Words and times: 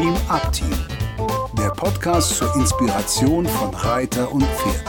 Dream 0.00 0.16
Up 0.30 0.50
Team, 0.50 0.72
der 1.58 1.68
Podcast 1.72 2.34
zur 2.34 2.56
Inspiration 2.56 3.44
von 3.44 3.74
Reiter 3.74 4.32
und 4.32 4.42
Pferd. 4.44 4.86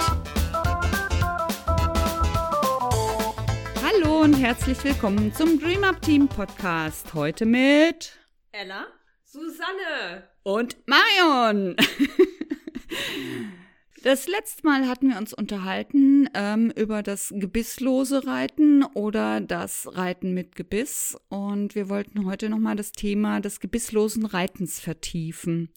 Hallo 3.83 4.21
und 4.21 4.35
herzlich 4.35 4.81
willkommen 4.85 5.33
zum 5.35 5.59
Dream 5.59 5.83
Up 5.83 6.01
Team 6.01 6.29
Podcast. 6.29 7.13
Heute 7.13 7.45
mit 7.45 8.13
Ella, 8.53 8.87
Susanne 9.25 10.29
und 10.43 10.77
Marion. 10.87 11.75
Das 14.03 14.27
letzte 14.27 14.65
Mal 14.65 14.87
hatten 14.87 15.09
wir 15.09 15.17
uns 15.17 15.31
unterhalten 15.31 16.27
ähm, 16.33 16.71
über 16.75 17.03
das 17.03 17.31
gebisslose 17.35 18.25
Reiten 18.25 18.83
oder 18.83 19.41
das 19.41 19.95
Reiten 19.95 20.33
mit 20.33 20.55
Gebiss 20.55 21.15
und 21.29 21.75
wir 21.75 21.87
wollten 21.87 22.25
heute 22.25 22.49
nochmal 22.49 22.75
das 22.75 22.93
Thema 22.93 23.41
des 23.41 23.59
gebisslosen 23.59 24.25
Reitens 24.25 24.79
vertiefen. 24.79 25.69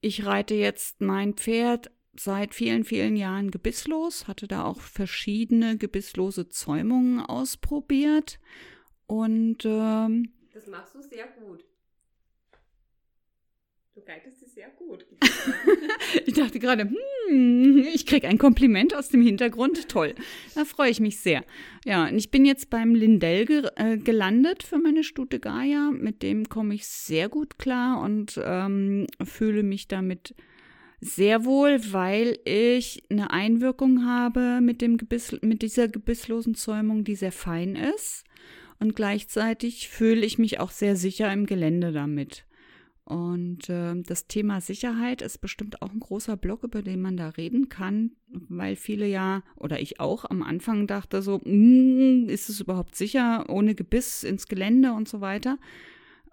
Ich 0.00 0.24
reite 0.24 0.54
jetzt 0.54 1.00
mein 1.00 1.34
Pferd 1.34 1.90
seit 2.14 2.54
vielen, 2.54 2.84
vielen 2.84 3.16
Jahren 3.16 3.50
gebisslos, 3.50 4.28
hatte 4.28 4.46
da 4.46 4.64
auch 4.64 4.80
verschiedene 4.80 5.76
gebisslose 5.76 6.48
Zäumungen 6.48 7.18
ausprobiert 7.18 8.38
und 9.08 9.64
ähm, 9.64 10.32
das 10.54 10.68
machst 10.68 10.94
du 10.94 11.02
sehr 11.02 11.26
gut. 11.26 11.64
Du 13.96 14.02
geitest 14.02 14.40
sie 14.40 14.46
sehr 14.46 14.68
gut. 14.76 15.06
ich 16.26 16.34
dachte 16.34 16.58
gerade, 16.58 16.82
hm, 17.30 17.86
ich 17.94 18.04
kriege 18.04 18.28
ein 18.28 18.36
Kompliment 18.36 18.94
aus 18.94 19.08
dem 19.08 19.22
Hintergrund. 19.22 19.88
Toll. 19.88 20.14
Da 20.54 20.66
freue 20.66 20.90
ich 20.90 21.00
mich 21.00 21.18
sehr. 21.18 21.44
Ja, 21.86 22.06
und 22.06 22.18
ich 22.18 22.30
bin 22.30 22.44
jetzt 22.44 22.68
beim 22.68 22.94
Lindell 22.94 23.46
ge 23.46 23.66
äh, 23.76 23.96
gelandet 23.96 24.64
für 24.64 24.76
meine 24.76 25.02
Stute 25.02 25.40
Gaia. 25.40 25.92
Mit 25.92 26.22
dem 26.22 26.50
komme 26.50 26.74
ich 26.74 26.86
sehr 26.86 27.30
gut 27.30 27.58
klar 27.58 28.02
und 28.02 28.38
ähm, 28.44 29.06
fühle 29.24 29.62
mich 29.62 29.88
damit 29.88 30.34
sehr 31.00 31.46
wohl, 31.46 31.80
weil 31.90 32.38
ich 32.44 33.02
eine 33.08 33.30
Einwirkung 33.30 34.04
habe 34.04 34.60
mit, 34.60 34.82
dem 34.82 34.98
Gebiss, 34.98 35.38
mit 35.40 35.62
dieser 35.62 35.88
gebisslosen 35.88 36.54
Zäumung, 36.54 37.02
die 37.04 37.14
sehr 37.14 37.32
fein 37.32 37.76
ist. 37.76 38.24
Und 38.78 38.94
gleichzeitig 38.94 39.88
fühle 39.88 40.26
ich 40.26 40.36
mich 40.36 40.60
auch 40.60 40.70
sehr 40.70 40.96
sicher 40.96 41.32
im 41.32 41.46
Gelände 41.46 41.92
damit. 41.92 42.44
Und 43.06 43.70
äh, 43.70 43.94
das 44.02 44.26
Thema 44.26 44.60
Sicherheit 44.60 45.22
ist 45.22 45.38
bestimmt 45.38 45.80
auch 45.80 45.92
ein 45.92 46.00
großer 46.00 46.36
Block, 46.36 46.64
über 46.64 46.82
den 46.82 47.00
man 47.00 47.16
da 47.16 47.28
reden 47.28 47.68
kann, 47.68 48.10
weil 48.26 48.74
viele 48.74 49.06
ja, 49.06 49.44
oder 49.54 49.80
ich 49.80 50.00
auch 50.00 50.24
am 50.24 50.42
Anfang 50.42 50.88
dachte 50.88 51.22
so, 51.22 51.38
mm, 51.38 52.28
ist 52.28 52.48
es 52.48 52.60
überhaupt 52.60 52.96
sicher, 52.96 53.48
ohne 53.48 53.76
Gebiss 53.76 54.24
ins 54.24 54.48
Gelände 54.48 54.92
und 54.92 55.06
so 55.06 55.20
weiter. 55.20 55.56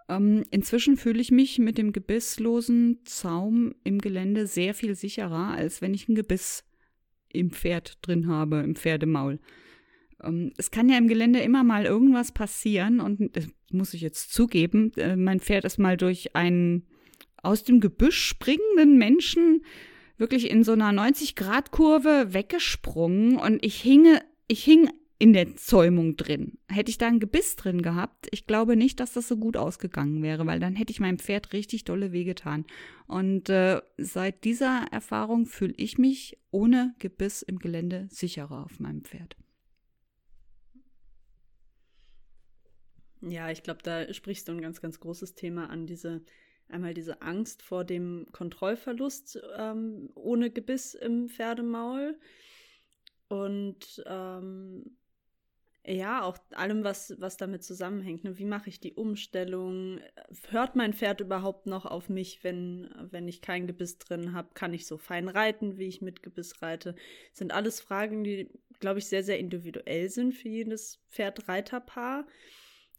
Ähm, 0.09 0.45
inzwischen 0.49 0.97
fühle 0.97 1.21
ich 1.21 1.29
mich 1.29 1.59
mit 1.59 1.77
dem 1.77 1.93
gebisslosen 1.93 3.01
Zaum 3.05 3.75
im 3.83 3.99
Gelände 3.99 4.47
sehr 4.47 4.73
viel 4.73 4.95
sicherer, 4.95 5.49
als 5.49 5.79
wenn 5.83 5.93
ich 5.93 6.09
ein 6.09 6.15
Gebiss 6.15 6.63
im 7.31 7.51
Pferd 7.51 7.99
drin 8.01 8.25
habe, 8.25 8.61
im 8.61 8.75
Pferdemaul. 8.75 9.39
Ähm, 10.23 10.51
es 10.57 10.71
kann 10.71 10.89
ja 10.89 10.97
im 10.97 11.07
Gelände 11.07 11.39
immer 11.39 11.63
mal 11.63 11.85
irgendwas 11.85 12.31
passieren 12.31 12.99
und 12.99 13.35
das 13.35 13.47
muss 13.71 13.93
ich 13.93 14.01
jetzt 14.01 14.33
zugeben, 14.33 14.91
äh, 14.97 15.15
mein 15.15 15.39
Pferd 15.39 15.65
ist 15.65 15.79
mal 15.79 15.97
durch 15.97 16.35
einen 16.35 16.85
aus 17.41 17.63
dem 17.63 17.79
Gebüsch 17.79 18.23
springenden 18.23 18.97
Menschen 18.97 19.63
wirklich 20.17 20.49
in 20.49 20.63
so 20.63 20.73
einer 20.73 20.91
90-Grad-Kurve 20.91 22.33
weggesprungen 22.33 23.37
und 23.37 23.65
ich 23.65 23.81
hinge, 23.81 24.21
ich 24.47 24.63
hing 24.63 24.89
in 25.19 25.33
der 25.33 25.55
Zäumung 25.55 26.17
drin. 26.17 26.57
Hätte 26.67 26.89
ich 26.89 26.97
da 26.97 27.07
ein 27.07 27.19
Gebiss 27.19 27.55
drin 27.55 27.81
gehabt, 27.81 28.27
ich 28.31 28.45
glaube 28.45 28.75
nicht, 28.75 28.99
dass 28.99 29.13
das 29.13 29.27
so 29.27 29.37
gut 29.37 29.57
ausgegangen 29.57 30.21
wäre, 30.21 30.45
weil 30.45 30.59
dann 30.59 30.75
hätte 30.75 30.91
ich 30.91 30.99
meinem 30.99 31.19
Pferd 31.19 31.53
richtig 31.53 31.85
dolle 31.85 32.11
wehgetan. 32.11 32.65
Und 33.07 33.49
äh, 33.49 33.81
seit 33.97 34.43
dieser 34.43 34.85
Erfahrung 34.91 35.45
fühle 35.45 35.73
ich 35.77 35.97
mich 35.97 36.37
ohne 36.51 36.93
Gebiss 36.99 37.41
im 37.41 37.59
Gelände 37.59 38.07
sicherer 38.09 38.65
auf 38.65 38.79
meinem 38.79 39.03
Pferd. 39.03 39.37
Ja, 43.27 43.49
ich 43.49 43.63
glaube, 43.63 43.81
da 43.83 44.13
sprichst 44.13 44.47
du 44.47 44.51
ein 44.51 44.61
ganz, 44.61 44.81
ganz 44.81 44.99
großes 44.99 45.35
Thema 45.35 45.69
an, 45.69 45.87
diese 45.87 46.21
einmal 46.69 46.93
diese 46.93 47.21
Angst 47.21 47.61
vor 47.61 47.83
dem 47.83 48.27
Kontrollverlust 48.31 49.39
ähm, 49.57 50.09
ohne 50.15 50.49
Gebiss 50.49 50.93
im 50.93 51.29
Pferdemaul 51.29 52.17
und 53.27 54.03
ähm, 54.05 54.97
ja, 55.85 56.23
auch 56.23 56.37
allem, 56.51 56.85
was, 56.85 57.13
was 57.19 57.35
damit 57.35 57.63
zusammenhängt. 57.63 58.23
Ne? 58.23 58.37
Wie 58.37 58.45
mache 58.45 58.69
ich 58.69 58.79
die 58.79 58.93
Umstellung? 58.93 59.99
Hört 60.47 60.77
mein 60.77 60.93
Pferd 60.93 61.19
überhaupt 61.19 61.65
noch 61.65 61.85
auf 61.85 62.07
mich, 62.07 62.41
wenn, 62.43 62.89
wenn 63.11 63.27
ich 63.27 63.41
kein 63.41 63.67
Gebiss 63.67 63.97
drin 63.97 64.31
habe? 64.33 64.51
Kann 64.53 64.73
ich 64.73 64.87
so 64.87 64.97
fein 64.97 65.27
reiten, 65.27 65.77
wie 65.77 65.87
ich 65.87 66.01
mit 66.01 66.23
Gebiss 66.23 66.61
reite? 66.61 66.93
Das 67.31 67.39
sind 67.39 67.51
alles 67.53 67.81
Fragen, 67.81 68.23
die, 68.23 68.49
glaube 68.79 68.99
ich, 68.99 69.07
sehr, 69.07 69.23
sehr 69.25 69.39
individuell 69.39 70.09
sind 70.09 70.33
für 70.33 70.47
jedes 70.47 71.01
Pferd-Reiterpaar. 71.09 72.25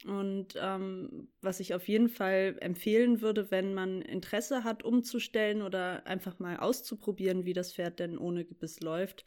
Und 0.04 0.54
ähm, 0.60 1.28
was 1.40 1.60
ich 1.60 1.74
auf 1.74 1.88
jeden 1.88 2.08
Fall 2.08 2.56
empfehlen 2.60 3.22
würde, 3.22 3.50
wenn 3.50 3.72
man 3.72 4.02
Interesse 4.02 4.62
hat, 4.62 4.82
umzustellen 4.82 5.62
oder 5.62 6.06
einfach 6.06 6.38
mal 6.38 6.58
auszuprobieren, 6.58 7.46
wie 7.46 7.54
das 7.54 7.72
Pferd 7.72 8.00
denn 8.00 8.18
ohne 8.18 8.44
Gebiss 8.44 8.80
läuft, 8.80 9.24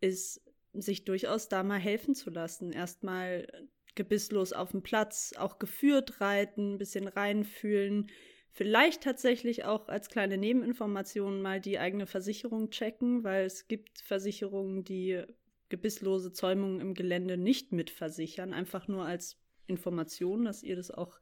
ist 0.00 0.40
sich 0.72 1.04
durchaus 1.04 1.48
da 1.48 1.62
mal 1.62 1.78
helfen 1.78 2.14
zu 2.14 2.30
lassen. 2.30 2.72
Erstmal 2.72 3.46
gebisslos 3.94 4.52
auf 4.52 4.70
dem 4.70 4.82
Platz, 4.82 5.34
auch 5.36 5.58
geführt 5.58 6.20
reiten, 6.20 6.74
ein 6.74 6.78
bisschen 6.78 7.06
reinfühlen. 7.06 8.10
Vielleicht 8.50 9.02
tatsächlich 9.02 9.64
auch 9.64 9.88
als 9.88 10.08
kleine 10.08 10.38
Nebeninformation 10.38 11.42
mal 11.42 11.60
die 11.60 11.78
eigene 11.78 12.06
Versicherung 12.06 12.70
checken, 12.70 13.24
weil 13.24 13.44
es 13.44 13.68
gibt 13.68 14.00
Versicherungen, 14.00 14.84
die 14.84 15.22
gebisslose 15.68 16.32
Zäumungen 16.32 16.80
im 16.80 16.94
Gelände 16.94 17.36
nicht 17.36 17.72
mitversichern, 17.72 18.52
einfach 18.52 18.88
nur 18.88 19.04
als 19.04 19.43
Informationen, 19.66 20.44
dass 20.44 20.62
ihr 20.62 20.76
das 20.76 20.90
auch 20.90 21.18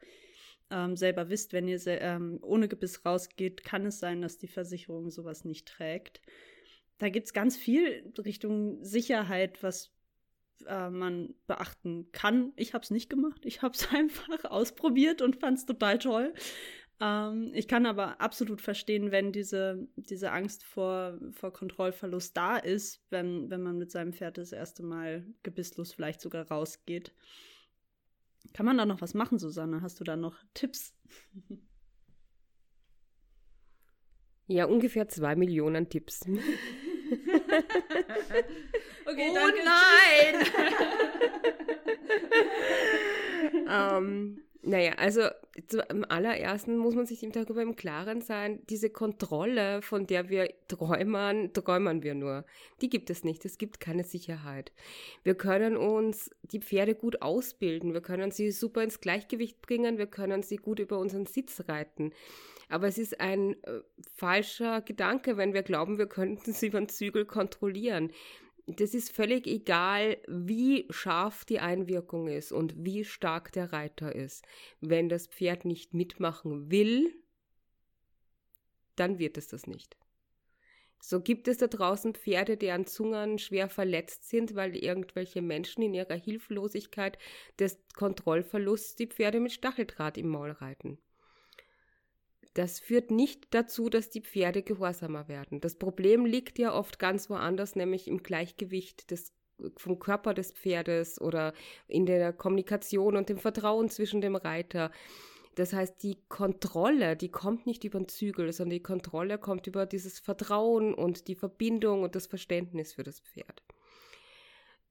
ähm, 0.71 0.97
selber 0.97 1.29
wisst. 1.29 1.53
Wenn 1.53 1.69
ihr 1.69 1.81
ähm, 1.87 2.39
ohne 2.43 2.69
Gebiss 2.69 3.05
rausgeht, 3.05 3.65
kann 3.65 3.87
es 3.87 4.01
sein, 4.01 4.23
dass 4.23 4.39
die 4.39 4.49
Versicherung 4.49 5.11
sowas 5.11 5.45
nicht 5.45 5.69
trägt. 5.69 6.21
Da 6.99 7.09
gibt 7.09 7.27
es 7.27 7.33
ganz 7.33 7.57
viel 7.57 8.13
Richtung 8.25 8.83
Sicherheit, 8.85 9.63
was 9.63 9.93
äh, 10.67 10.91
man 10.91 11.35
beachten 11.47 12.11
kann. 12.13 12.53
Ich 12.57 12.75
habe 12.75 12.83
es 12.83 12.91
nicht 12.91 13.11
gemacht. 13.11 13.45
Ich 13.45 13.63
habe 13.63 13.75
es 13.75 13.89
einfach 13.93 14.45
ausprobiert 14.45 15.23
und 15.23 15.37
fand 15.37 15.59
es 15.59 15.67
total 15.67 15.99
toll. 15.99 16.33
Ähm, 17.01 17.51
ich 17.55 17.69
kann 17.69 17.87
aber 17.87 18.21
absolut 18.21 18.61
verstehen, 18.61 19.11
wenn 19.11 19.33
diese, 19.33 19.89
diese 19.97 20.31
Angst 20.31 20.65
vor, 20.65 21.19
vor 21.33 21.53
Kontrollverlust 21.53 22.37
da 22.37 22.57
ist, 22.57 23.03
wenn, 23.11 23.51
wenn 23.51 23.63
man 23.63 23.79
mit 23.79 23.91
seinem 23.91 24.13
Pferd 24.13 24.39
das 24.39 24.53
erste 24.53 24.83
Mal 24.83 25.27
gebisslos 25.43 25.93
vielleicht 25.93 26.21
sogar 26.21 26.47
rausgeht. 26.47 27.13
Kann 28.53 28.67
man 28.67 28.79
da 28.79 28.87
noch 28.87 29.01
was 29.01 29.15
machen, 29.15 29.39
Susanne? 29.39 29.83
Hast 29.83 30.01
du 30.01 30.05
da 30.05 30.17
noch 30.17 30.37
Tipps? 30.55 30.95
Ja, 34.49 34.67
ungefähr 34.67 35.09
zwei 35.09 35.35
Millionen 35.35 35.89
Tipps. 35.89 36.21
okay, 39.07 39.31
oh 39.31 39.51
nein! 39.65 40.47
ähm, 43.97 44.43
naja, 44.65 44.93
also 44.93 45.23
am 45.89 46.05
allerersten 46.09 46.77
muss 46.77 46.95
man 46.95 47.05
sich 47.05 47.27
darüber 47.33 47.63
im 47.63 47.75
Klaren 47.75 48.21
sein, 48.21 48.61
diese 48.71 48.91
Kontrolle, 48.91 49.83
von 49.83 50.07
der 50.07 50.29
wir 50.29 50.49
träumen, 50.69 51.53
träumen 51.53 52.05
wir 52.05 52.15
nur. 52.15 52.45
Die 52.81 52.89
gibt 52.89 53.11
es 53.11 53.25
nicht. 53.25 53.45
Es 53.45 53.59
gibt 53.59 53.81
keine 53.81 54.05
Sicherheit. 54.05 54.73
Wir 55.25 55.35
können 55.35 55.77
uns 55.77 56.31
die 56.43 56.61
Pferde 56.61 56.95
gut 56.95 57.23
ausbilden. 57.23 57.93
Wir 57.93 58.03
können 58.03 58.31
sie 58.31 58.53
super 58.53 58.85
ins 58.85 59.01
Gleichgewicht 59.01 59.61
bringen. 59.63 59.99
Wir 59.99 60.07
können 60.07 60.45
sie 60.45 60.57
gut 60.57 60.79
über 60.79 60.99
unseren 60.99 61.27
Sitz 61.27 61.65
reiten. 61.67 62.13
Aber 62.69 62.87
es 62.87 62.99
ist 62.99 63.21
ein 63.21 63.63
äh, 63.65 63.81
falscher 64.15 64.81
Gedanke, 64.81 65.37
wenn 65.37 65.55
wir 65.55 65.63
glauben, 65.63 65.99
wir 65.99 66.07
könnten 66.07 66.53
sie 66.53 66.69
über 66.69 66.81
den 66.81 66.89
Zügel 66.89 67.27
kontrollieren 67.27 68.13
das 68.67 68.95
ist 68.95 69.15
völlig 69.15 69.47
egal, 69.47 70.19
wie 70.29 70.87
scharf 70.91 71.45
die 71.45 71.59
Einwirkung 71.59 72.29
ist 72.29 72.53
und 72.53 72.85
wie 72.85 73.05
stark 73.05 73.53
der 73.53 73.73
Reiter 73.73 74.15
ist. 74.15 74.45
Wenn 74.81 75.09
das 75.09 75.27
Pferd 75.27 75.65
nicht 75.65 75.95
mitmachen 75.95 76.71
will, 76.71 77.13
dann 78.97 79.19
wird 79.19 79.37
es 79.37 79.49
das 79.49 79.67
nicht. 79.67 79.97
So 81.01 81.21
gibt 81.21 81.49
es 81.49 81.59
da 81.59 81.67
draußen 81.67 82.15
Pferde, 82.15 82.57
deren 82.57 82.87
Zungen 82.87 83.41
schwer 83.41 83.69
verletzt 83.69 84.29
sind, 84.29 84.55
weil 84.55 84.77
irgendwelche 84.77 85.43
Menschen 85.43 85.83
in 85.83 85.95
ihrer 85.95 86.15
Hilflosigkeit 86.15 87.19
des 87.59 87.81
Kontrollverlusts 87.97 88.95
die 88.95 89.09
Pferde 89.09 89.41
mit 89.41 89.51
Stacheldraht 89.51 90.17
im 90.17 90.29
Maul 90.29 90.53
reiten. 90.53 90.99
Das 92.55 92.81
führt 92.81 93.11
nicht 93.11 93.55
dazu, 93.55 93.89
dass 93.89 94.11
die 94.11 94.21
Pferde 94.21 94.63
gehorsamer 94.63 95.29
werden. 95.29 95.61
Das 95.61 95.77
Problem 95.77 96.27
liegt 96.27 96.59
ja 96.59 96.75
oft 96.75 96.99
ganz 96.99 97.31
woanders, 97.31 97.77
nämlich 97.77 98.09
im 98.09 98.23
Gleichgewicht 98.23 99.11
des 99.11 99.33
vom 99.77 99.99
Körper 99.99 100.35
des 100.35 100.53
Pferdes 100.53 101.21
oder 101.21 101.53
in 101.87 102.07
der 102.07 102.33
Kommunikation 102.33 103.17
und 103.17 103.29
dem 103.29 103.39
Vertrauen 103.39 103.89
zwischen 103.89 104.21
dem 104.21 104.35
Reiter. 104.35 104.91
Das 105.55 105.73
heißt, 105.73 106.03
die 106.03 106.17
Kontrolle, 106.29 107.17
die 107.17 107.31
kommt 107.31 107.67
nicht 107.67 107.85
über 107.85 107.99
den 107.99 108.09
Zügel, 108.09 108.53
sondern 108.53 108.79
die 108.79 108.83
Kontrolle 108.83 109.39
kommt 109.39 109.67
über 109.67 109.85
dieses 109.85 110.19
Vertrauen 110.19 110.95
und 110.95 111.29
die 111.29 111.35
Verbindung 111.35 112.03
und 112.03 112.15
das 112.15 112.27
Verständnis 112.27 112.95
für 112.95 113.03
das 113.03 113.21
Pferd. 113.21 113.63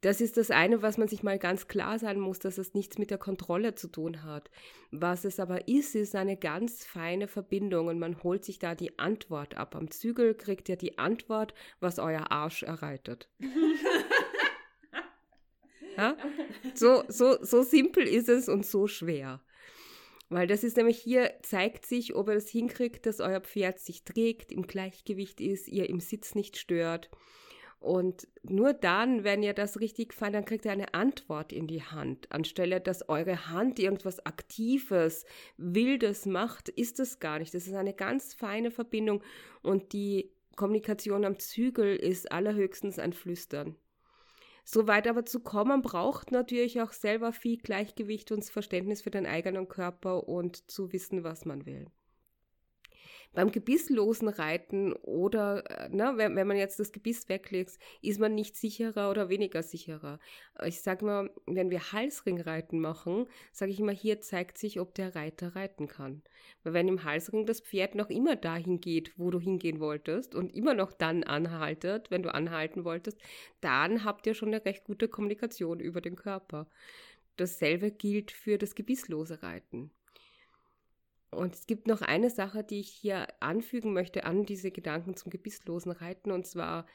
Das 0.02 0.20
ist 0.20 0.38
das 0.38 0.50
eine, 0.50 0.82
was 0.82 0.98
man 0.98 1.08
sich 1.08 1.22
mal 1.22 1.38
ganz 1.38 1.68
klar 1.68 2.00
sein 2.00 2.20
muss, 2.20 2.40
dass 2.40 2.58
es 2.58 2.74
nichts 2.74 2.98
mit 2.98 3.12
der 3.12 3.20
Kontrolle 3.20 3.76
zu 3.76 3.88
tun 3.88 4.24
hat. 4.24 4.50
Was 4.90 5.26
es 5.26 5.40
aber 5.40 5.68
ist, 5.68 5.96
ist 5.96 6.16
eine 6.16 6.38
ganz 6.38 6.84
feine 6.84 7.28
Verbindung 7.28 7.88
und 7.88 8.00
man 8.00 8.22
holt 8.24 8.44
sich 8.44 8.58
da 8.58 8.74
die 8.74 8.98
Antwort 8.98 9.56
ab. 9.56 9.76
Am 9.76 9.92
Zügel 9.92 10.34
kriegt 10.34 10.70
ihr 10.70 10.76
die 10.76 10.98
Antwort, 10.98 11.54
was 11.80 12.00
euer 12.00 12.32
Arsch 12.32 12.64
erreitet. 12.64 13.30
ja? 15.98 16.18
so, 16.74 17.04
so, 17.08 17.38
so 17.44 17.62
simpel 17.62 18.08
ist 18.08 18.28
es 18.28 18.50
und 18.50 18.66
so 18.66 18.88
schwer. 18.88 19.40
Weil 20.30 20.48
das 20.48 20.64
ist 20.64 20.78
nämlich 20.78 20.98
hier, 20.98 21.32
zeigt 21.44 21.86
sich, 21.86 22.16
ob 22.16 22.28
ihr 22.28 22.36
das 22.36 22.50
hinkriegt, 22.50 23.06
dass 23.06 23.20
euer 23.20 23.42
Pferd 23.42 23.80
sich 23.80 24.04
trägt, 24.04 24.52
im 24.52 24.66
Gleichgewicht 24.66 25.42
ist, 25.42 25.68
ihr 25.68 25.90
im 25.90 26.00
Sitz 26.00 26.34
nicht 26.34 26.58
stört 26.58 27.12
und 27.82 28.28
nur 28.44 28.74
dann, 28.74 29.24
wenn 29.24 29.42
ihr 29.42 29.54
das 29.54 29.80
richtig 29.80 30.14
fand, 30.14 30.36
dann 30.36 30.46
kriegt 30.46 30.66
ihr 30.66 30.72
eine 30.72 30.94
Antwort 30.94 31.52
in 31.52 31.66
die 31.66 31.82
Hand. 31.82 32.32
Anstelle, 32.32 32.80
dass 32.80 33.10
eure 33.10 33.50
Hand 33.50 33.80
irgendwas 33.80 34.24
Aktives, 34.24 35.26
Wildes 35.58 36.28
macht, 36.28 36.70
ist 36.70 37.00
es 37.00 37.20
gar 37.20 37.40
nicht. 37.40 37.56
Das 37.56 37.66
ist 37.66 37.74
eine 37.74 37.96
ganz 37.96 38.36
feine 38.36 38.70
Verbindung 38.70 39.24
und 39.64 39.94
die 39.94 40.32
Kommunikation 40.56 41.26
am 41.26 41.40
Zügel 41.40 41.96
ist 41.96 42.32
allerhöchstens 42.32 43.00
ein 43.00 43.14
Flüstern. 43.14 43.76
So 44.64 44.86
weit 44.86 45.08
aber 45.08 45.26
zu 45.26 45.40
kommen, 45.40 45.82
braucht 45.82 46.32
natürlich 46.32 46.82
auch 46.82 46.92
selber 46.92 47.34
viel 47.34 47.58
Gleichgewicht 47.58 48.32
und 48.32 48.46
Verständnis 48.46 49.02
für 49.02 49.10
den 49.10 49.26
eigenen 49.26 49.68
Körper 49.68 50.28
und 50.30 50.70
zu 50.70 50.94
wissen, 50.94 51.24
was 51.24 51.46
man 51.46 51.66
will. 51.66 51.88
Beim 53.34 53.52
gebisslosen 53.52 54.28
Reiten 54.28 54.92
oder 54.94 55.64
äh, 55.70 55.90
ne, 55.90 56.14
wenn, 56.16 56.36
wenn 56.36 56.48
man 56.48 56.58
jetzt 56.58 56.80
das 56.80 56.92
Gebiss 56.92 57.30
weglegt, 57.30 57.80
ist 58.02 58.20
man 58.20 58.36
nicht 58.36 58.58
sicherer 58.58 59.10
oder 59.10 59.30
weniger 59.30 59.64
sicherer. 59.64 60.20
Ich 60.66 60.82
sage 60.82 61.06
mal, 61.06 61.30
wenn 61.46 61.70
wir 61.70 61.94
Halsringreiten 61.94 62.80
machen, 62.80 63.28
sage 63.52 63.72
ich 63.72 63.80
immer, 63.80 63.94
hier 63.94 64.20
zeigt 64.20 64.58
sich, 64.58 64.80
ob 64.80 64.94
der 64.96 65.16
Reiter 65.16 65.56
reiten 65.56 65.88
kann. 65.88 66.24
Weil 66.64 66.74
wenn 66.74 66.88
im 66.88 67.04
Halsring 67.04 67.46
das 67.46 67.62
Pferd 67.62 67.96
noch 67.96 68.10
immer 68.10 68.36
dahin 68.36 68.82
geht, 68.82 69.18
wo 69.18 69.32
du 69.32 69.40
hingehen 69.40 69.80
wolltest 69.80 70.36
und 70.36 70.54
immer 70.54 70.74
noch 70.74 70.92
dann 70.92 71.24
anhaltet, 71.24 72.12
wenn 72.12 72.24
du 72.24 72.34
anhalten 72.34 72.84
wolltest, 72.84 73.18
dann 73.62 74.04
habt 74.04 74.28
ihr 74.28 74.34
schon 74.34 74.50
eine 74.50 74.66
recht 74.66 74.84
gute 74.84 75.08
Kommunikation 75.08 75.80
über 75.80 76.02
den 76.02 76.16
Körper. 76.16 76.68
Dasselbe 77.38 77.92
gilt 77.92 78.32
für 78.32 78.58
das 78.58 78.76
gebisslose 78.76 79.42
Reiten. 79.42 79.92
Und 81.32 81.56
es 81.56 81.66
gibt 81.66 81.88
noch 81.88 82.02
eine 82.02 82.30
Sache, 82.30 82.62
die 82.64 82.82
ich 82.82 82.90
hier 82.90 83.28
anfügen 83.40 83.94
möchte 83.94 84.26
an 84.26 84.46
diese 84.46 84.70
Gedanken 84.70 85.16
zum 85.16 85.30
gebisslosen 85.30 85.94
Reiten, 85.94 86.32
und 86.32 86.46
zwar 86.46 86.86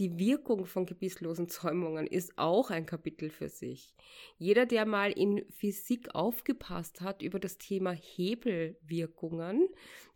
die 0.00 0.18
Wirkung 0.18 0.66
von 0.66 0.86
gebisslosen 0.86 1.48
Zäumungen 1.48 2.08
ist 2.08 2.36
auch 2.36 2.70
ein 2.70 2.86
Kapitel 2.86 3.30
für 3.30 3.48
sich. 3.48 3.94
Jeder, 4.38 4.66
der 4.66 4.86
mal 4.86 5.12
in 5.12 5.44
Physik 5.50 6.12
aufgepasst 6.16 7.00
hat 7.00 7.22
über 7.22 7.38
das 7.38 7.58
Thema 7.58 7.92
Hebelwirkungen, 7.92 9.68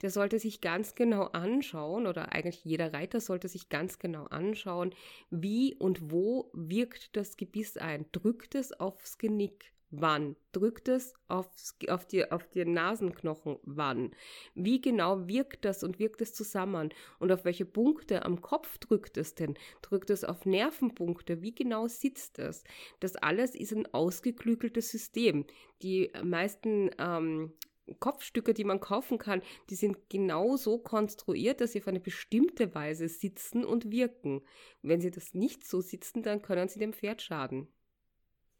der 0.02 0.10
sollte 0.10 0.40
sich 0.40 0.60
ganz 0.60 0.96
genau 0.96 1.26
anschauen, 1.26 2.08
oder 2.08 2.32
eigentlich 2.32 2.64
jeder 2.64 2.92
Reiter 2.92 3.20
sollte 3.20 3.46
sich 3.46 3.68
ganz 3.68 4.00
genau 4.00 4.24
anschauen, 4.24 4.92
wie 5.30 5.76
und 5.76 6.10
wo 6.10 6.50
wirkt 6.52 7.14
das 7.16 7.36
Gebiss 7.36 7.76
ein. 7.76 8.06
Drückt 8.10 8.56
es 8.56 8.72
aufs 8.72 9.18
Genick? 9.18 9.72
Wann? 9.90 10.36
Drückt 10.52 10.88
es 10.88 11.14
aufs, 11.28 11.74
auf, 11.88 12.06
die, 12.06 12.30
auf 12.30 12.46
die 12.48 12.64
Nasenknochen? 12.64 13.58
Wann? 13.62 14.14
Wie 14.54 14.80
genau 14.80 15.26
wirkt 15.26 15.64
das 15.64 15.82
und 15.82 15.98
wirkt 15.98 16.20
es 16.20 16.34
zusammen? 16.34 16.92
Und 17.18 17.32
auf 17.32 17.44
welche 17.46 17.64
Punkte 17.64 18.24
am 18.24 18.42
Kopf 18.42 18.76
drückt 18.78 19.16
es 19.16 19.34
denn? 19.34 19.54
Drückt 19.80 20.10
es 20.10 20.24
auf 20.24 20.44
Nervenpunkte? 20.44 21.40
Wie 21.40 21.54
genau 21.54 21.86
sitzt 21.86 22.38
es? 22.38 22.64
Das 23.00 23.16
alles 23.16 23.54
ist 23.54 23.72
ein 23.72 23.86
ausgeklügeltes 23.94 24.90
System. 24.90 25.46
Die 25.80 26.12
meisten 26.22 26.90
ähm, 26.98 27.54
Kopfstücke, 27.98 28.52
die 28.52 28.64
man 28.64 28.80
kaufen 28.80 29.16
kann, 29.16 29.40
die 29.70 29.74
sind 29.74 30.10
genau 30.10 30.56
so 30.56 30.78
konstruiert, 30.78 31.62
dass 31.62 31.72
sie 31.72 31.80
auf 31.80 31.88
eine 31.88 32.00
bestimmte 32.00 32.74
Weise 32.74 33.08
sitzen 33.08 33.64
und 33.64 33.90
wirken. 33.90 34.42
Wenn 34.82 35.00
sie 35.00 35.10
das 35.10 35.32
nicht 35.32 35.66
so 35.66 35.80
sitzen, 35.80 36.22
dann 36.22 36.42
können 36.42 36.68
sie 36.68 36.78
dem 36.78 36.92
Pferd 36.92 37.22
schaden. 37.22 37.68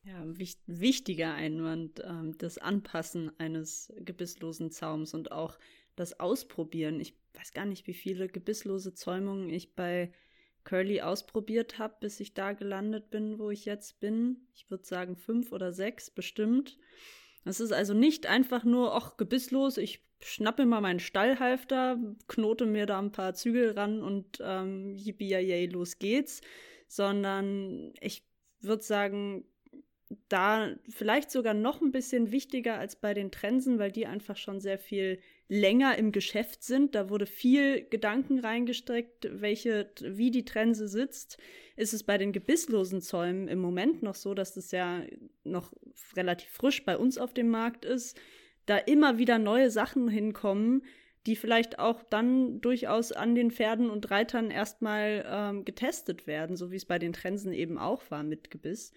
Ja, 0.09 0.23
wich 0.25 0.57
wichtiger 0.67 1.35
Einwand, 1.35 2.03
ähm, 2.03 2.39
das 2.39 2.57
Anpassen 2.57 3.31
eines 3.39 3.93
gebisslosen 3.99 4.71
Zaums 4.71 5.13
und 5.13 5.33
auch 5.33 5.59
das 5.97 6.19
Ausprobieren. 6.19 6.99
Ich 6.99 7.15
weiß 7.35 7.53
gar 7.53 7.67
nicht, 7.67 7.87
wie 7.87 7.93
viele 7.93 8.29
gebisslose 8.29 8.95
Zäumungen 8.95 9.51
ich 9.51 9.75
bei 9.75 10.11
Curly 10.65 11.03
ausprobiert 11.03 11.79
habe, 11.79 11.97
bis 12.01 12.21
ich 12.21 12.33
da 12.33 12.53
gelandet 12.53 13.11
bin, 13.11 13.39
wo 13.39 13.51
ich 13.51 13.67
jetzt 13.67 14.01
bin. 14.01 14.49
Ich 14.55 14.71
würde 14.71 14.87
sagen 14.87 15.15
fünf 15.15 15.53
oder 15.53 15.73
sechs 15.75 16.11
bestimmt. 16.11 16.79
Es 17.45 17.61
ist 17.61 17.73
also 17.73 17.93
nicht 17.93 18.27
einfach 18.27 18.65
nur, 18.65 18.95
ach, 18.95 19.19
gebisslos, 19.19 19.77
ich 19.77 20.03
schnappe 20.21 20.65
mal 20.65 20.81
meinen 20.81 21.01
Stallhalfter, 21.01 21.99
knote 22.29 22.65
mir 22.65 22.87
da 22.87 22.99
ein 22.99 23.13
paar 23.13 23.35
Zügel 23.35 23.73
ran 23.73 24.03
und 24.03 24.39
ähm, 24.41 24.95
yippie 24.97 25.67
los 25.67 25.99
geht's, 25.99 26.41
sondern 26.87 27.93
ich 28.01 28.23
würde 28.61 28.83
sagen, 28.83 29.45
da 30.29 30.75
vielleicht 30.89 31.31
sogar 31.31 31.55
noch 31.55 31.81
ein 31.81 31.91
bisschen 31.91 32.31
wichtiger 32.31 32.79
als 32.79 32.97
bei 32.97 33.15
den 33.15 33.31
Trensen, 33.31 33.79
weil 33.79 33.91
die 33.91 34.07
einfach 34.07 34.37
schon 34.37 34.61
sehr 34.61 34.79
viel 34.79 35.21
länger 35.49 35.97
im 35.97 36.13
Geschäft 36.13 36.63
sind. 36.63 36.95
Da 36.95 37.09
wurde 37.09 37.27
viel 37.27 37.87
Gedanken 37.89 38.39
reingesteckt, 38.39 39.29
welche, 39.33 39.91
wie 40.03 40.31
die 40.31 40.45
Trense 40.45 40.87
sitzt. 40.89 41.39
Ist 41.77 41.95
es 41.95 42.03
bei 42.03 42.19
den 42.19 42.33
gebisslosen 42.33 43.01
Zäumen 43.01 43.49
im 43.49 43.59
Moment 43.59 44.03
noch 44.03 44.15
so, 44.15 44.35
dass 44.35 44.57
es 44.57 44.71
ja 44.71 45.03
noch 45.45 45.73
relativ 46.15 46.51
frisch 46.51 46.85
bei 46.85 46.99
uns 46.99 47.17
auf 47.17 47.33
dem 47.33 47.49
Markt 47.49 47.85
ist, 47.85 48.19
da 48.67 48.77
immer 48.77 49.17
wieder 49.17 49.39
neue 49.39 49.71
Sachen 49.71 50.09
hinkommen, 50.09 50.83
die 51.27 51.37
vielleicht 51.37 51.79
auch 51.79 52.03
dann 52.03 52.61
durchaus 52.61 53.13
an 53.13 53.35
den 53.35 53.51
Pferden 53.51 53.91
und 53.91 54.11
Reitern 54.11 54.51
erstmal 54.51 55.25
ähm, 55.27 55.65
getestet 55.65 56.27
werden, 56.27 56.57
so 56.57 56.71
wie 56.71 56.77
es 56.77 56.85
bei 56.85 56.99
den 56.99 57.13
Trensen 57.13 57.53
eben 57.53 57.79
auch 57.79 58.11
war 58.11 58.23
mit 58.23 58.51
Gebiss. 58.51 58.93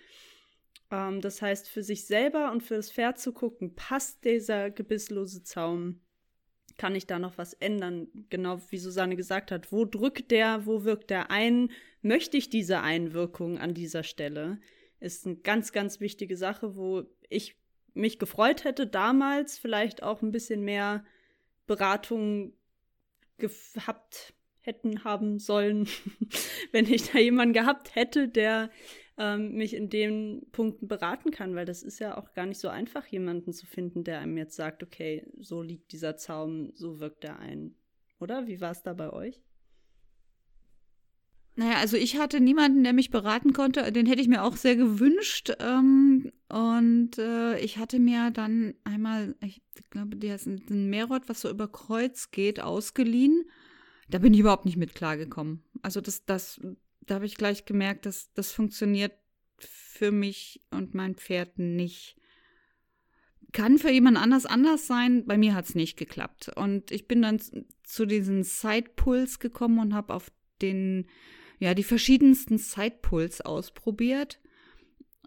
Ähm, 0.91 1.21
das 1.21 1.41
heißt, 1.41 1.69
für 1.69 1.83
sich 1.83 2.05
selber 2.05 2.51
und 2.51 2.61
für 2.61 2.75
das 2.75 2.91
Pferd 2.91 3.19
zu 3.19 3.31
gucken, 3.33 3.75
passt 3.75 4.25
dieser 4.25 4.69
gebisslose 4.69 5.43
Zaum? 5.43 6.01
Kann 6.77 6.95
ich 6.95 7.07
da 7.07 7.19
noch 7.19 7.37
was 7.37 7.53
ändern? 7.53 8.07
Genau 8.29 8.59
wie 8.69 8.77
Susanne 8.77 9.15
gesagt 9.15 9.51
hat, 9.51 9.71
wo 9.71 9.85
drückt 9.85 10.31
der, 10.31 10.65
wo 10.65 10.83
wirkt 10.83 11.09
der 11.09 11.31
ein? 11.31 11.71
Möchte 12.01 12.37
ich 12.37 12.49
diese 12.49 12.81
Einwirkung 12.81 13.57
an 13.57 13.73
dieser 13.73 14.03
Stelle? 14.03 14.59
Ist 14.99 15.25
eine 15.25 15.37
ganz, 15.37 15.71
ganz 15.71 15.99
wichtige 15.99 16.37
Sache, 16.37 16.75
wo 16.75 17.03
ich 17.29 17.55
mich 17.93 18.19
gefreut 18.19 18.63
hätte, 18.63 18.87
damals 18.87 19.57
vielleicht 19.57 20.03
auch 20.03 20.21
ein 20.21 20.31
bisschen 20.31 20.61
mehr 20.61 21.03
Beratung 21.67 22.53
gehabt 23.37 24.33
hätten 24.61 25.03
haben 25.03 25.39
sollen, 25.39 25.87
wenn 26.71 26.91
ich 26.91 27.11
da 27.11 27.19
jemanden 27.19 27.53
gehabt 27.53 27.95
hätte, 27.95 28.27
der 28.27 28.69
ähm, 29.21 29.53
mich 29.53 29.75
in 29.75 29.89
den 29.89 30.47
Punkten 30.51 30.87
beraten 30.87 31.29
kann, 31.29 31.53
weil 31.53 31.65
das 31.65 31.83
ist 31.83 31.99
ja 31.99 32.17
auch 32.17 32.33
gar 32.33 32.47
nicht 32.47 32.59
so 32.59 32.69
einfach, 32.69 33.05
jemanden 33.05 33.53
zu 33.53 33.67
finden, 33.67 34.03
der 34.03 34.19
einem 34.19 34.35
jetzt 34.35 34.55
sagt, 34.55 34.81
okay, 34.81 35.27
so 35.39 35.61
liegt 35.61 35.91
dieser 35.91 36.17
Zaum, 36.17 36.71
so 36.73 36.99
wirkt 36.99 37.23
er 37.23 37.37
ein. 37.37 37.75
Oder? 38.19 38.47
Wie 38.47 38.61
war 38.61 38.71
es 38.71 38.81
da 38.81 38.93
bei 38.93 39.13
euch? 39.13 39.39
Naja, 41.55 41.75
also 41.77 41.97
ich 41.97 42.17
hatte 42.17 42.39
niemanden, 42.39 42.83
der 42.83 42.93
mich 42.93 43.11
beraten 43.11 43.53
konnte. 43.53 43.91
Den 43.91 44.07
hätte 44.07 44.21
ich 44.21 44.27
mir 44.27 44.41
auch 44.41 44.55
sehr 44.55 44.75
gewünscht. 44.75 45.51
Ähm, 45.59 46.31
und 46.49 47.19
äh, 47.19 47.59
ich 47.59 47.77
hatte 47.77 47.99
mir 47.99 48.31
dann 48.31 48.73
einmal, 48.85 49.35
ich 49.41 49.61
glaube, 49.91 50.15
der 50.15 50.35
ist 50.35 50.47
ein 50.47 50.89
Meerrott, 50.89 51.23
was 51.27 51.41
so 51.41 51.49
über 51.49 51.67
Kreuz 51.67 52.31
geht, 52.31 52.59
ausgeliehen. 52.59 53.43
Da 54.09 54.17
bin 54.17 54.33
ich 54.33 54.39
überhaupt 54.39 54.65
nicht 54.65 54.77
mit 54.77 54.95
klargekommen. 54.95 55.63
Also 55.83 56.01
das, 56.01 56.25
das 56.25 56.59
da 57.05 57.15
habe 57.15 57.25
ich 57.25 57.35
gleich 57.35 57.65
gemerkt, 57.65 58.05
dass 58.05 58.31
das 58.33 58.51
funktioniert 58.51 59.13
für 59.57 60.11
mich 60.11 60.61
und 60.71 60.93
mein 60.93 61.15
Pferd 61.15 61.59
nicht. 61.59 62.15
Kann 63.51 63.77
für 63.77 63.91
jemand 63.91 64.17
anders 64.17 64.45
anders 64.45 64.87
sein. 64.87 65.25
Bei 65.25 65.37
mir 65.37 65.53
hat 65.53 65.65
es 65.65 65.75
nicht 65.75 65.97
geklappt. 65.97 66.49
Und 66.55 66.91
ich 66.91 67.07
bin 67.07 67.21
dann 67.21 67.39
zu 67.83 68.05
diesem 68.05 68.43
Sidepuls 68.43 69.39
gekommen 69.39 69.79
und 69.79 69.93
habe 69.93 70.13
auf 70.13 70.31
den, 70.61 71.07
ja, 71.59 71.73
die 71.73 71.83
verschiedensten 71.83 72.57
Sidepuls 72.57 73.41
ausprobiert. 73.41 74.39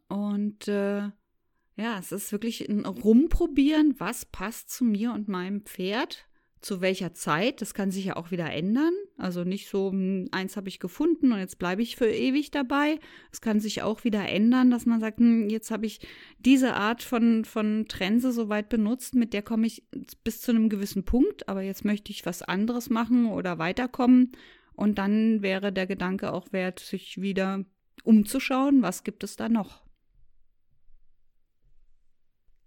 Und 0.08 0.68
äh, 0.68 1.10
ja, 1.76 1.98
es 1.98 2.12
ist 2.12 2.32
wirklich 2.32 2.68
ein 2.68 2.86
Rumprobieren, 2.86 3.94
was 3.98 4.24
passt 4.24 4.70
zu 4.70 4.84
mir 4.84 5.12
und 5.12 5.28
meinem 5.28 5.62
Pferd, 5.62 6.26
zu 6.60 6.80
welcher 6.80 7.14
Zeit. 7.14 7.60
Das 7.60 7.74
kann 7.74 7.90
sich 7.90 8.06
ja 8.06 8.16
auch 8.16 8.30
wieder 8.30 8.50
ändern. 8.50 8.94
Also 9.16 9.44
nicht 9.44 9.68
so, 9.68 9.90
hm, 9.90 10.28
eins 10.32 10.56
habe 10.56 10.68
ich 10.68 10.80
gefunden 10.80 11.32
und 11.32 11.38
jetzt 11.38 11.58
bleibe 11.58 11.82
ich 11.82 11.96
für 11.96 12.10
ewig 12.10 12.50
dabei. 12.50 12.98
Es 13.30 13.40
kann 13.40 13.60
sich 13.60 13.82
auch 13.82 14.02
wieder 14.02 14.28
ändern, 14.28 14.70
dass 14.70 14.86
man 14.86 15.00
sagt, 15.00 15.20
hm, 15.20 15.48
jetzt 15.48 15.70
habe 15.70 15.86
ich 15.86 16.00
diese 16.38 16.74
Art 16.74 17.02
von, 17.02 17.44
von 17.44 17.86
Trense 17.86 18.32
soweit 18.32 18.68
benutzt, 18.68 19.14
mit 19.14 19.32
der 19.32 19.42
komme 19.42 19.68
ich 19.68 19.84
bis 20.24 20.40
zu 20.40 20.50
einem 20.50 20.68
gewissen 20.68 21.04
Punkt, 21.04 21.48
aber 21.48 21.62
jetzt 21.62 21.84
möchte 21.84 22.10
ich 22.10 22.26
was 22.26 22.42
anderes 22.42 22.90
machen 22.90 23.26
oder 23.26 23.58
weiterkommen. 23.58 24.32
Und 24.74 24.98
dann 24.98 25.42
wäre 25.42 25.72
der 25.72 25.86
Gedanke 25.86 26.32
auch 26.32 26.52
wert, 26.52 26.80
sich 26.80 27.20
wieder 27.20 27.64
umzuschauen, 28.02 28.82
was 28.82 29.04
gibt 29.04 29.22
es 29.22 29.36
da 29.36 29.48
noch. 29.48 29.84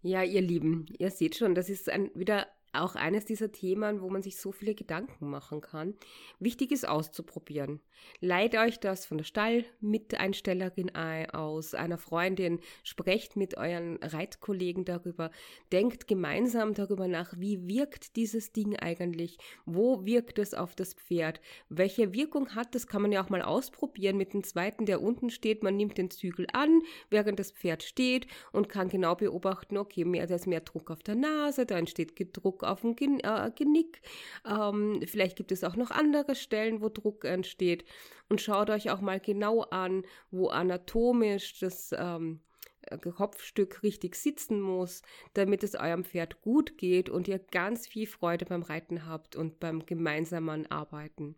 Ja, 0.01 0.23
ihr 0.23 0.41
Lieben, 0.41 0.85
ihr 0.97 1.11
seht 1.11 1.35
schon, 1.35 1.53
das 1.53 1.69
ist 1.69 1.89
ein, 1.89 2.09
wieder 2.15 2.47
auch 2.77 2.95
eines 2.95 3.25
dieser 3.25 3.51
Themen, 3.51 4.01
wo 4.01 4.09
man 4.09 4.21
sich 4.21 4.37
so 4.37 4.51
viele 4.51 4.75
Gedanken 4.75 5.29
machen 5.29 5.61
kann. 5.61 5.93
Wichtig 6.39 6.71
ist 6.71 6.87
auszuprobieren. 6.87 7.79
Leiht 8.19 8.55
euch 8.55 8.79
das 8.79 9.05
von 9.05 9.17
der 9.17 9.25
Stallmiteinstellerin 9.25 10.95
aus, 10.95 11.73
einer 11.73 11.97
Freundin, 11.97 12.59
sprecht 12.83 13.35
mit 13.35 13.57
euren 13.57 13.97
Reitkollegen 13.97 14.85
darüber, 14.85 15.31
denkt 15.71 16.07
gemeinsam 16.07 16.73
darüber 16.73 17.07
nach, 17.07 17.33
wie 17.37 17.67
wirkt 17.67 18.15
dieses 18.15 18.51
Ding 18.51 18.75
eigentlich, 18.75 19.37
wo 19.65 20.05
wirkt 20.05 20.39
es 20.39 20.53
auf 20.53 20.75
das 20.75 20.93
Pferd, 20.93 21.41
welche 21.69 22.13
Wirkung 22.13 22.55
hat 22.55 22.75
das, 22.75 22.87
kann 22.87 23.01
man 23.01 23.11
ja 23.11 23.23
auch 23.23 23.29
mal 23.29 23.41
ausprobieren 23.41 24.17
mit 24.17 24.33
dem 24.33 24.43
zweiten, 24.43 24.85
der 24.85 25.01
unten 25.01 25.29
steht, 25.29 25.63
man 25.63 25.75
nimmt 25.75 25.97
den 25.97 26.09
Zügel 26.09 26.47
an, 26.53 26.81
während 27.09 27.39
das 27.39 27.51
Pferd 27.51 27.83
steht 27.83 28.27
und 28.51 28.69
kann 28.69 28.89
genau 28.89 29.15
beobachten, 29.15 29.77
okay, 29.77 30.05
mehr, 30.05 30.27
da 30.27 30.35
ist 30.35 30.47
mehr 30.47 30.61
Druck 30.61 30.91
auf 30.91 31.03
der 31.03 31.15
Nase, 31.15 31.65
da 31.65 31.77
entsteht 31.77 32.15
Druck 32.33 32.63
auf 32.67 32.81
dem 32.81 32.95
äh, 32.99 33.51
Genick, 33.55 34.01
ähm, 34.45 35.01
vielleicht 35.05 35.37
gibt 35.37 35.51
es 35.51 35.63
auch 35.63 35.75
noch 35.75 35.91
andere 35.91 36.35
Stellen, 36.35 36.81
wo 36.81 36.89
Druck 36.89 37.25
entsteht 37.25 37.85
und 38.29 38.41
schaut 38.41 38.69
euch 38.69 38.89
auch 38.89 39.01
mal 39.01 39.19
genau 39.19 39.61
an, 39.61 40.03
wo 40.31 40.47
anatomisch 40.49 41.59
das 41.59 41.93
ähm, 41.97 42.41
äh, 42.83 42.97
Kopfstück 42.97 43.83
richtig 43.83 44.15
sitzen 44.15 44.61
muss, 44.61 45.01
damit 45.33 45.63
es 45.63 45.75
eurem 45.75 46.03
Pferd 46.03 46.41
gut 46.41 46.77
geht 46.77 47.09
und 47.09 47.27
ihr 47.27 47.39
ganz 47.39 47.87
viel 47.87 48.07
Freude 48.07 48.45
beim 48.45 48.63
Reiten 48.63 49.05
habt 49.05 49.35
und 49.35 49.59
beim 49.59 49.85
gemeinsamen 49.85 50.69
Arbeiten. 50.71 51.35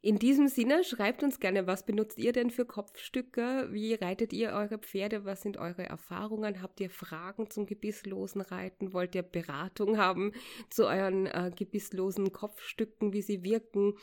In 0.00 0.20
diesem 0.20 0.46
Sinne, 0.46 0.84
schreibt 0.84 1.24
uns 1.24 1.40
gerne, 1.40 1.66
was 1.66 1.84
benutzt 1.84 2.18
ihr 2.18 2.32
denn 2.32 2.50
für 2.50 2.64
Kopfstücke? 2.64 3.66
Wie 3.72 3.94
reitet 3.94 4.32
ihr 4.32 4.52
eure 4.52 4.78
Pferde? 4.78 5.24
Was 5.24 5.42
sind 5.42 5.56
eure 5.56 5.82
Erfahrungen? 5.82 6.62
Habt 6.62 6.78
ihr 6.80 6.88
Fragen 6.88 7.50
zum 7.50 7.66
gebisslosen 7.66 8.40
Reiten? 8.40 8.92
Wollt 8.92 9.16
ihr 9.16 9.22
Beratung 9.22 9.98
haben 9.98 10.30
zu 10.70 10.86
euren 10.86 11.26
äh, 11.26 11.50
gebisslosen 11.54 12.32
Kopfstücken, 12.32 13.12
wie 13.12 13.22
sie 13.22 13.42
wirken? 13.42 13.94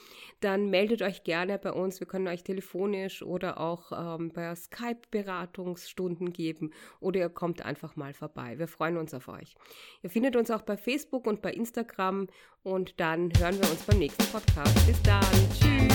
Dann 0.42 0.70
meldet 0.70 1.02
euch 1.02 1.24
gerne 1.24 1.58
bei 1.58 1.72
uns. 1.72 2.02
Wir 2.02 2.08
können 2.08 2.28
euch 2.28 2.44
telefonisch 2.44 3.24
oder 3.24 3.62
auch 3.62 3.94
ähm, 4.20 4.34
bei 4.34 4.54
Skype 4.54 5.00
Beratungsstunden 5.12 6.34
geben 6.34 6.72
oder 7.00 7.22
ihr 7.22 7.30
kommt 7.30 7.62
einfach 7.62 7.96
mal 7.96 8.14
vorbei. 8.14 8.60
Wir 8.60 8.68
freuen 8.68 8.98
uns 8.98 9.14
auf 9.14 9.30
euch. 9.30 9.56
Ihr 10.04 10.10
findet 10.10 10.36
uns 10.36 10.52
auch 10.52 10.64
bei 10.64 10.76
Facebook 10.76 11.26
und 11.26 11.42
bei 11.42 11.54
Instagram 11.54 12.28
und 12.64 13.00
dann 13.00 13.32
hören 13.38 13.62
wir 13.62 13.70
uns 13.70 13.84
beim 13.84 14.00
nächsten 14.00 14.26
Podcast. 14.26 14.88
Bis 14.88 15.02
dann. 15.04 15.22
Tschüss. 15.54 15.95